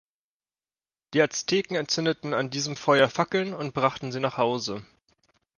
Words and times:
Die 1.13 1.21
Azteken 1.21 1.75
entzündeten 1.75 2.33
an 2.33 2.49
diesem 2.49 2.75
Feuer 2.75 3.07
Fackeln 3.07 3.53
und 3.53 3.75
brachten 3.75 4.11
sie 4.11 4.19
nach 4.19 4.35
Hause. 4.37 4.83